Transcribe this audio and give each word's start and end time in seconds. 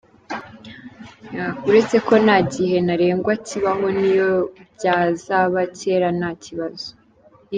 Uretse 1.69 1.95
ko 2.07 2.13
nta 2.23 2.37
gihe 2.53 2.75
ntarengwa 2.85 3.33
kibaho 3.47 3.85
n’iyo 3.97 4.31
byazaba 4.75 5.59
kera 5.77 6.07
nta 6.19 6.31
kibazo. 6.43 6.89